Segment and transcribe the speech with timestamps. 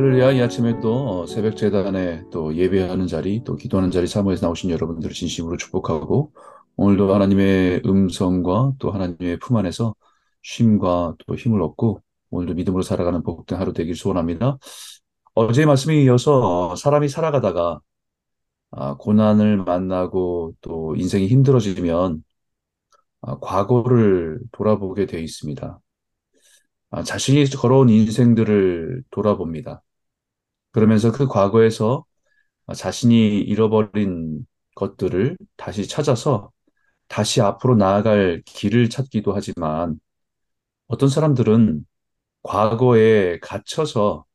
[0.00, 5.14] 할렐루야, 이 아침에 또 새벽 재단에 또 예배하는 자리, 또 기도하는 자리 사모에서 나오신 여러분들을
[5.14, 6.32] 진심으로 축복하고,
[6.76, 9.94] 오늘도 하나님의 음성과 또 하나님의 품 안에서
[10.40, 14.56] 쉼과 또 힘을 얻고, 오늘도 믿음으로 살아가는 복된 하루 되길 소원합니다.
[15.34, 17.80] 어제의 말씀에 이어서 사람이 살아가다가
[18.70, 22.24] 아, 고난을 만나고 또 인생이 힘들어지면
[23.22, 25.78] 아, 과거를 돌아보게 되어 있습니다.
[26.90, 29.82] 아, 자신이 걸어온 인생들을 돌아봅니다.
[30.72, 32.04] 그러면서 그 과거에서
[32.76, 36.50] 자신이 잃어버린 것들을 다시 찾아서
[37.08, 40.00] 다시 앞으로 나아갈 길을 찾기도 하지만
[40.88, 41.86] 어떤 사람들은
[42.42, 44.26] 과거에 갇혀서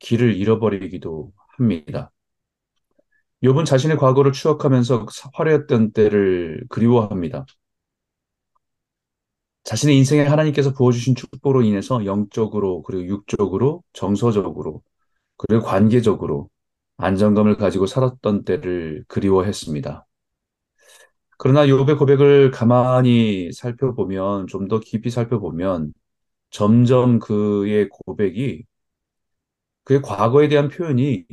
[0.00, 2.12] 길을 잃어버리기도 합니다.
[3.42, 7.44] 욥은 자신의 과거를 추억하면서 화려했던 때를 그리워합니다.
[9.64, 14.82] 자신의 인생에 하나님께서 부어주신 축복으로 인해서 영적으로 그리고 육적으로 정서적으로
[15.36, 16.48] 그리고 관계적으로
[16.98, 20.06] 안정감을 가지고 살았던 때를 그리워했습니다.
[21.38, 25.92] 그러나 욥의 고백을 가만히 살펴보면 좀 더 깊이 살펴보면
[26.50, 28.64] 점점 그의 고백이
[29.84, 31.24] 그의 과거에 대한 표현이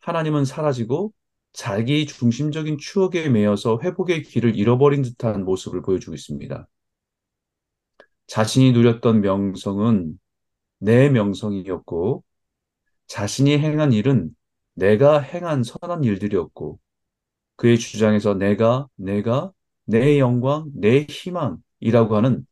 [0.00, 1.12] 하나님은 사라지고
[1.52, 6.68] 자기 중심적인 추억에 매여서 회복의 길을 잃어버린 듯한 모습을 보여주고 있습니다.
[8.26, 10.18] 자신이 누렸던 명성은
[10.80, 12.24] 내 명성이었고
[13.06, 14.30] 자신이 행한 일은
[14.74, 16.78] 내가 행한 선한 일들이었고
[17.56, 19.52] 그의 주장에서 내가 내가
[19.84, 22.46] 내 영광 내 희망이라고 하는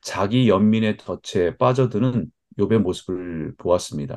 [0.00, 4.16] 자기 연민의 덫에 빠져드는 욥의 모습을 보았습니다.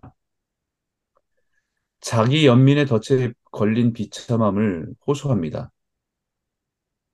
[1.99, 5.71] 자기 연민의 덫에 걸린 비참함을 호소합니다.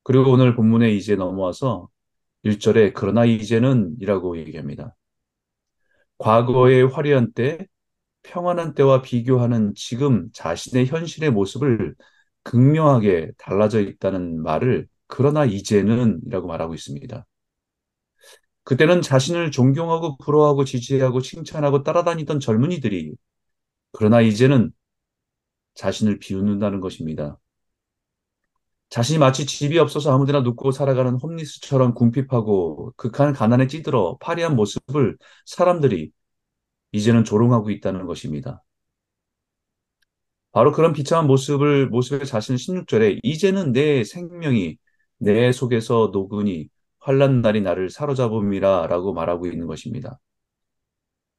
[0.03, 1.89] 그리고 오늘 본문에 이제 넘어와서
[2.43, 4.95] 1절에 그러나 이제는 이라고 얘기합니다.
[6.17, 7.67] 과거의 화려한 때,
[8.23, 11.95] 평안한 때와 비교하는 지금 자신의 현실의 모습을
[12.43, 17.25] 극명하게 달라져 있다는 말을 그러나 이제는 이라고 말하고 있습니다.
[18.63, 23.13] 그때는 자신을 존경하고 부러워하고 지지하고 칭찬하고 따라다니던 젊은이들이
[23.93, 24.71] 그러나 이제는
[25.75, 27.39] 자신을 비웃는다는 것입니다.
[28.89, 36.11] 자신이 마치 집이 없어서 아무데나 눕고 살아가는 홈리스처럼 궁핍하고 극한 가난에 찌들어 파리한 모습을 사람들이
[36.91, 38.63] 이제는 조롱하고 있다는 것입니다.
[40.51, 44.77] 바로 그런 비참한 모습을, 모습의 자신 16절에 이제는 내 생명이
[45.17, 46.69] 내 속에서 녹으니
[46.99, 50.19] 환란 날이 나를 사로잡음이라 라고 말하고 있는 것입니다.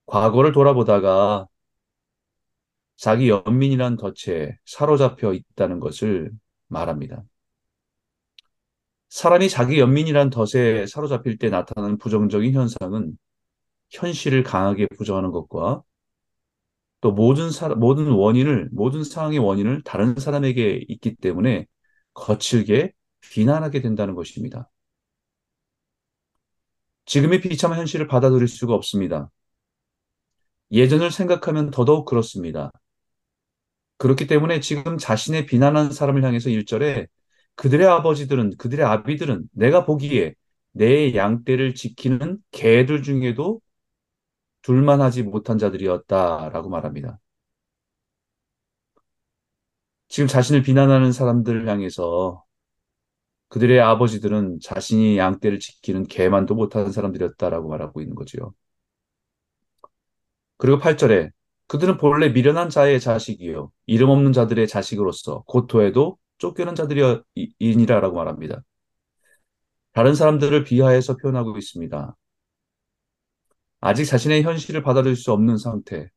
[0.07, 1.47] 과거를 돌아보다가
[2.97, 6.31] 자기 연민이란 덫에 사로잡혀 있다는 것을
[6.69, 7.23] 말합니다.
[9.09, 13.19] 사람이 자기 연민이란 덫에 사로잡힐 때 나타나는 부정적인 현상은
[13.93, 15.83] 현실을 강하게 부정하는 것과
[17.01, 21.67] 또 모든 사, 모든 원인을, 모든 상황의 원인을 다른 사람에게 있기 때문에
[22.15, 24.71] 거칠게 비난하게 된다는 것입니다.
[27.07, 29.31] 지금의 비참한 현실을 받아들일 수가 없습니다.
[30.73, 32.71] 예전을 생각하면 더더욱 그렇습니다.
[33.99, 37.07] 그렇기 때문에 지금 자신의 비난한 사람을 향해서 1절에
[37.57, 40.35] 그들의 아버지들은, 그들의 아비들은 내가 보기에
[40.73, 43.61] 내 양떼를 지키는 개들 중에도
[44.62, 47.19] 둘만 하지 못한 자들이었다라고 말합니다.
[50.09, 52.45] 지금 자신을 비난하는 사람들을 향해서
[53.49, 58.55] 그들의 아버지들은 자신이 양떼를 지키는 개만도 못하는 사람들이었다라고 말하고 있는 거지요.
[60.56, 61.31] 그리고 8절에
[61.67, 63.73] 그들은 본래 미련한 자의 자식이요.
[63.87, 68.62] 이름 없는 자들의 자식으로서 고토에도 쫓겨난 자들이니라라고 말합니다.
[69.93, 72.17] 다른 사람들을 비하해서 표현하고 있습니다.
[73.82, 76.09] 아직 자신의 현실을 받아들일 수 없는 상태.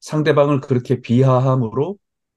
[0.00, 1.96] 상대방을 그렇게 비하함으로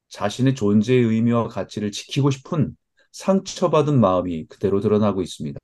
[0.10, 2.78] 자신의 존재의 의미와 가치를 지키고 싶은
[3.12, 5.60] 상처받은 마음이 그대로 드러나고 있습니다.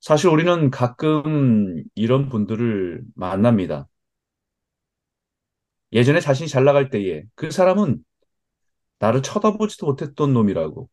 [0.00, 3.88] 사실 우리는 가끔 이런 분들을 만납니다.
[5.92, 8.04] 예전에 자신이 잘 나갈 때에 그 사람은
[9.00, 10.88] 나를 쳐다보지도 못했던 놈이라고.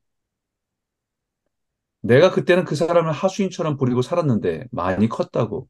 [2.04, 5.70] 내가 그때는 그 사람을 하수인처럼 부리고 살았는데 많이 컸다고.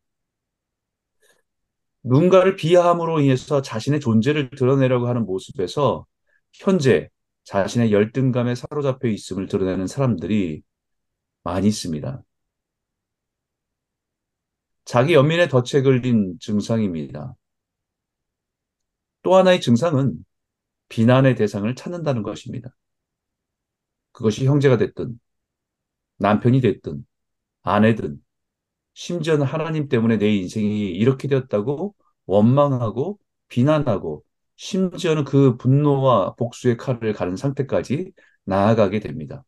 [2.03, 6.05] 누군가를 비하함으로 인해서 자신의 존재를 드러내려고 하는 모습에서
[6.53, 7.09] 현재
[7.45, 10.63] 자신의 열등감에 사로잡혀 있음을 드러내는 사람들이
[11.43, 12.23] 많이 있습니다.
[14.85, 17.35] 자기 연민의 덫에 걸린 증상입니다.
[19.21, 20.25] 또 하나의 증상은
[20.89, 22.75] 비난의 대상을 찾는다는 것입니다.
[24.11, 25.19] 그것이 형제가 됐든,
[26.17, 27.05] 남편이 됐든,
[27.63, 28.21] 아내든,
[28.95, 31.95] 심지어는 하나님 때문에 내 인생이 이렇게 되었다고
[32.25, 33.19] 원망하고
[33.49, 34.23] 비난하고
[34.57, 38.13] 심지어는 그 분노와 복수의 칼을 가는 상태까지
[38.45, 39.43] 나아가게 됩니다.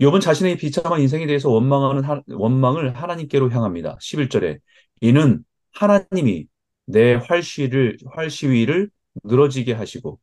[0.00, 3.96] 욥은 자신의 비참한 인생에 대해서 원망하는 하, 원망을 하나님께로 향합니다.
[4.00, 4.58] 11절에
[5.00, 6.46] 이는 하나님이
[6.86, 8.90] 내 활시를 활시위를
[9.24, 10.20] 늘어지게 하시고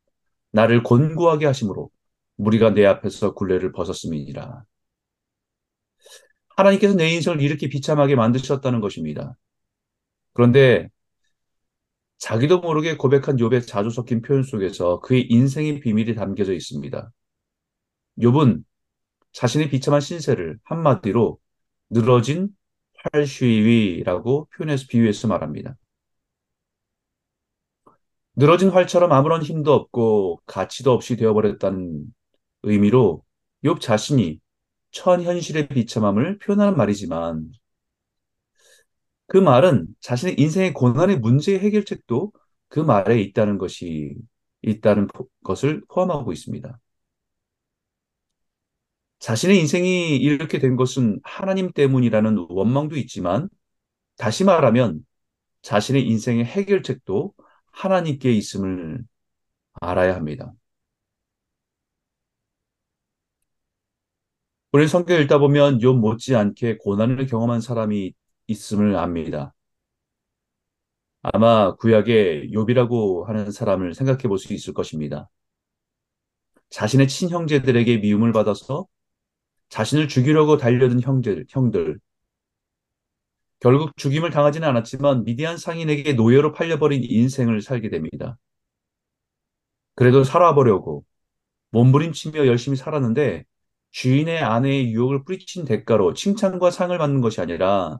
[0.52, 1.90] 나를 곤고하게 하심으로
[2.36, 4.64] 무리가 내 앞에서 굴레를 벗었음이니라.
[6.58, 9.36] 하나님께서 내 인생을 이렇게 비참하게 만드셨다는 것입니다.
[10.34, 10.90] 그런데
[12.18, 17.12] 자기도 모르게 고백한 욥의 자주 섞인 표현 속에서 그의 인생의 비밀이 담겨져 있습니다.
[18.20, 18.64] 욥은
[19.34, 21.38] 자신의 비참한 신세를 한마디로
[21.90, 22.50] 늘어진
[23.12, 25.76] 활쉬위라고 표현해서 비유해서 말합니다.
[28.36, 32.06] 늘어진 활처럼 아무런 힘도 없고 가치도 없이 되어버렸다는
[32.66, 33.24] 의미로
[33.64, 34.40] 욥 자신이
[34.92, 37.52] 처한 현실의 비참함을 표현하는 말이지만
[39.28, 42.32] 그 말은 자신의 인생의 고난의 문제 해결책도
[42.68, 44.16] 그 말에 있다는 것이
[44.62, 45.08] 있다는
[45.44, 46.80] 것을 포함하고 있습니다.
[49.20, 53.50] 자신의 인생이 이렇게 된 것은 하나님 때문이라는 원망도 있지만
[54.18, 55.06] 다시 말하면
[55.64, 57.34] 자신의 인생의 해결책도
[57.72, 59.04] 하나님께 있음을
[59.82, 60.54] 알아야 합니다.
[64.76, 68.14] 우리 성경 읽다 보면 욥 못지않게 고난을 경험한 사람이
[68.48, 69.54] 있음을 압니다.
[71.22, 75.30] 아마 구약에 욥이라고 하는 사람을 생각해 볼 수 있을 것입니다.
[76.72, 78.86] 자신의 친형제들에게 미움을 받아서
[79.70, 81.98] 자신을 죽이려고 달려든 형제들, 형들.
[83.62, 88.38] 결국 죽임을 당하지는 않았지만 미디안 상인에게 노예로 팔려버린 인생을 살게 됩니다.
[89.96, 91.06] 그래도 살아보려고
[91.72, 93.46] 몸부림치며 열심히 살았는데
[93.96, 97.98] 주인의 아내의 유혹을 뿌리친 대가로 칭찬과 상을 받는 것이 아니라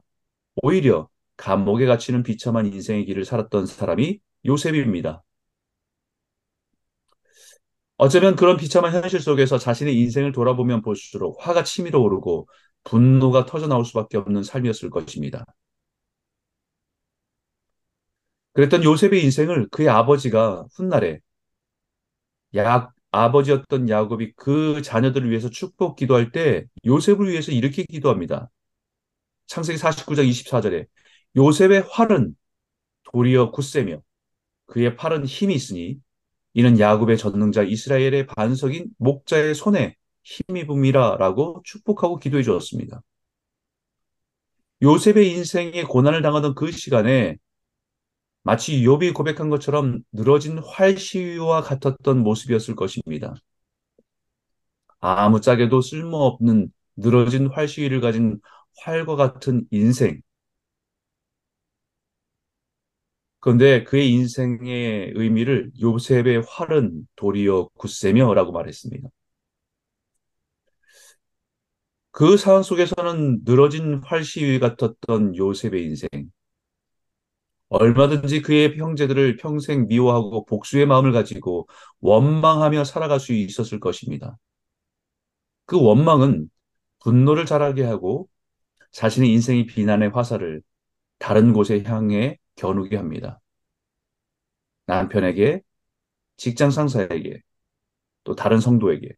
[0.56, 1.08] 오히려
[1.38, 5.24] 감옥에 갇히는 비참한 인생의 길을 살았던 사람이 요셉입니다.
[7.96, 12.46] 어쩌면 그런 비참한 현실 속에서 자신의 인생을 돌아보면 볼수록 화가 치밀어 오르고
[12.84, 15.46] 분노가 터져 나올 수밖에 없는 삶이었을 것입니다.
[18.52, 21.20] 그랬던 요셉의 인생을 그의 아버지가 훗날에
[22.56, 28.50] 야, 아버지였던 야곱이 그 자녀들을 위해서 축복 기도할 때 요셉을 위해서 이렇게 기도합니다.
[29.46, 30.86] 창세기 49장 24절에
[31.36, 32.36] 요셉의 활은
[33.04, 34.02] 도리어 굳세며
[34.66, 35.98] 그의 팔은 힘이 있으니
[36.54, 43.02] 이는 야곱의 전능자 이스라엘의 반석인 목자의 손에 힘입음이라 라고 축복하고 기도해 주었습니다.
[44.82, 47.36] 요셉의 인생에 고난을 당하던 그 시간에
[48.46, 53.34] 마치 욥이 고백한 것처럼 늘어진 활시위와 같았던 모습이었을 것입니다.
[55.00, 58.40] 아무짝에도 쓸모없는 늘어진 활시위를 가진
[58.84, 60.20] 활과 같은 인생.
[63.40, 69.08] 그런데 그의 인생의 의미를 요셉의 활은 도리어 굳세며라고 말했습니다.
[72.10, 76.08] 그 상황 속에서는 늘어진 활시위 같았던 요셉의 인생.
[77.68, 81.68] 얼마든지 그의 형제들을 평생 미워하고 복수의 마음을 가지고
[82.00, 84.38] 원망하며 살아갈 수 있었을 것입니다.
[85.66, 86.50] 그 원망은
[87.00, 88.28] 분노를 자라게 하고
[88.92, 90.62] 자신의 인생의 비난의 화살을
[91.18, 93.40] 다른 곳에 향해 겨누게 합니다.
[94.86, 95.62] 남편에게,
[96.36, 97.42] 직장 상사에게,
[98.24, 99.10] 또 다른 성도에게.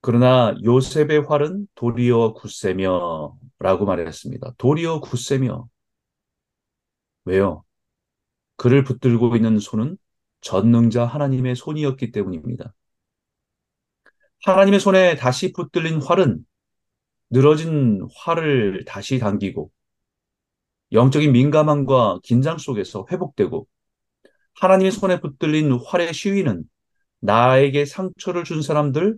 [0.00, 4.54] 그러나 요셉의 활은 도리어 굳세며 라고 말했습니다.
[4.58, 5.68] 도리어 굳세며.
[7.24, 7.64] 왜요?
[8.56, 9.96] 그를 붙들고 있는 손은
[10.40, 12.74] 전능자 하나님의 손이었기 때문입니다.
[14.44, 16.44] 하나님의 손에 다시 붙들린 활은
[17.30, 19.70] 늘어진 활을 다시 당기고
[20.92, 23.66] 영적인 민감함과 긴장 속에서 회복되고
[24.60, 26.64] 하나님의 손에 붙들린 활의 시위는
[27.20, 29.16] 나에게 상처를 준 사람들,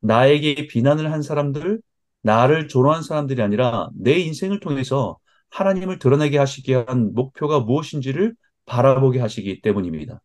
[0.00, 1.80] 나에게 비난을 한 사람들,
[2.22, 5.18] 나를 조롱한 사람들이 아니라 내 인생을 통해서
[5.52, 10.20] 하나님을 드러내게 하시기 위한 목표가 무엇인지를 바라보게 하시기 때문입니다.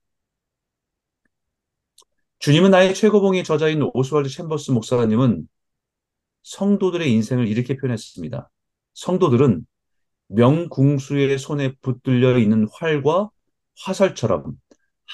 [2.40, 5.48] 주님은 나의 최고봉의 저자인 오스왈드 챔버스 목사님은
[6.44, 8.50] 성도들의 인생을 이렇게 표현했습니다.
[8.94, 9.66] 성도들은
[10.28, 13.30] 명궁수의 손에 붙들려 있는 활과
[13.84, 14.54] 화살처럼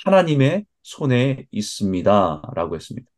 [0.03, 2.51] 하나님의 손에 있습니다.
[2.53, 3.09] 라고 했습니다.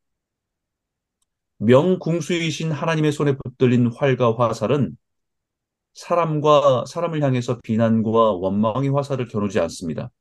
[1.57, 4.97] 명궁수이신 하나님의 손에 붙들린 활과 화살은
[5.95, 10.11] 사람과 사람을 향해서 비난과 원망의 화살을 겨누지 않습니다.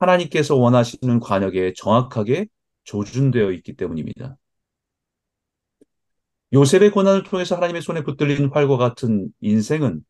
[0.00, 2.46] 하나님께서 원하시는 관역에 정확하게
[2.84, 4.36] 조준되어 있기 때문입니다.
[6.52, 10.02] 요셉의 고난을 통해서 하나님의 손에 붙들린 활과 같은 인생은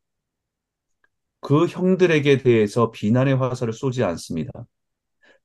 [1.40, 4.52] 그 형들에게 대해서 비난의 화살을 쏘지 않습니다.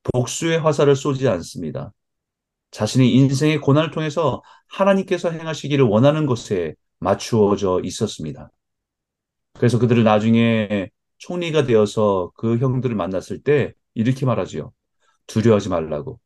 [0.04, 1.94] 복수의 화살을 쏘지 않습니다.
[2.72, 8.50] 자신의 인생의 고난을 통해서 하나님께서 행하시기를 원하는 것에 맞추어져 있었습니다.
[9.54, 14.74] 그래서 그들을 나중에 총리가 되어서 그 형들을 만났을 때 이렇게 말하지요.
[15.28, 16.20] 두려워하지 말라고.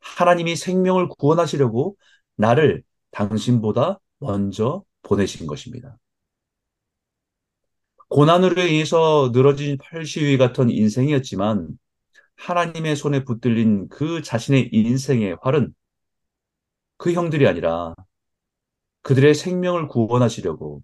[0.00, 1.96] 하나님이 생명을 구원하시려고
[2.36, 5.98] 나를 당신보다 먼저 보내신 것입니다.
[8.08, 11.68] 고난으로 인해서 늘어진 팔시위 같은 인생이었지만
[12.36, 15.74] 하나님의 손에 붙들린 그 자신의 인생의 활은
[16.98, 17.94] 그 형들이 아니라
[19.06, 20.82] 그들의 생명을 구원하시려고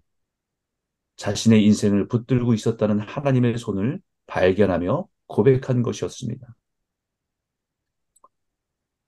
[1.17, 6.55] 자신의 인생을 붙들고 있었다는 하나님의 손을 발견하며 고백한 것이었습니다.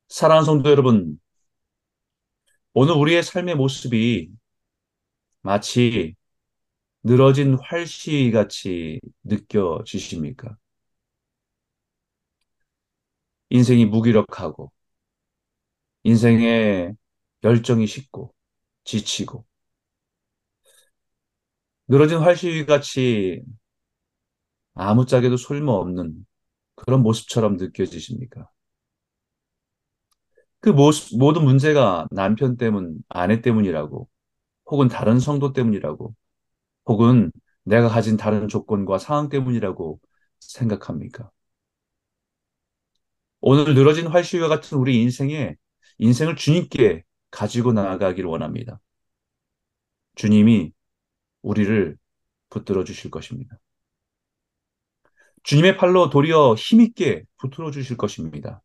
[0.09, 1.17] 사랑하는 성도 여러분,
[2.73, 4.31] 오늘 우리의 삶의 모습이
[5.43, 6.15] 마치
[7.03, 10.57] 늘어진 활시 같이 느껴지십니까?
[13.49, 14.73] 인생이 무기력하고,
[16.03, 16.91] 인생에
[17.43, 18.34] 열정이 식고,
[18.85, 19.45] 지치고,
[21.87, 23.43] 늘어진 활시 같이
[24.73, 26.25] 아무짝에도 소쓸모없는
[26.75, 28.49] 그런 모습처럼 느껴지십니까?
[30.59, 30.69] 그
[31.17, 34.09] 모든 문제가 남편 때문, 아내 때문이라고,
[34.67, 36.15] 혹은 다른 성도 때문이라고,
[36.87, 37.31] 혹은
[37.63, 39.99] 내가 가진 다른 조건과 상황 때문이라고
[40.39, 41.31] 생각합니까?
[43.41, 45.55] 오늘 늘어진 활시와 같은 우리 인생에
[45.99, 47.03] 인생을 주님께
[47.35, 48.79] 가지고 나아가기를 원합니다.
[50.15, 50.71] 주님이
[51.41, 51.97] 우리를
[52.49, 53.59] 붙들어 주실 것입니다.
[55.43, 58.63] 주님의 팔로 도리어 힘있게 붙들어 주실 것입니다.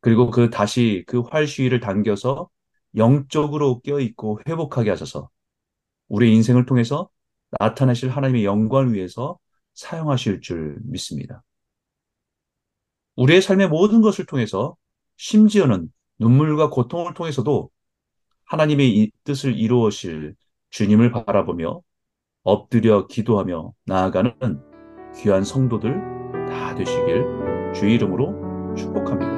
[0.00, 2.48] 그리고 그 다시 그 활시위를 당겨서
[2.96, 5.28] 영적으로 껴있고 회복하게 하셔서
[6.08, 7.10] 우리 인생을 통해서
[7.60, 9.38] 나타내실 하나님의 영광을 위해서
[9.74, 11.44] 사용하실 줄 믿습니다.
[13.16, 14.74] 우리의 삶의 모든 것을 통해서
[15.16, 17.70] 심지어는 눈물과 고통을 통해서도
[18.44, 20.34] 하나님의 뜻을 이루어실
[20.70, 21.80] 주님을 바라보며
[22.42, 24.34] 엎드려 기도하며 나아가는
[25.16, 25.94] 귀한 성도들
[26.48, 29.29] 다 되시길 주의 이름으로 축복합니다.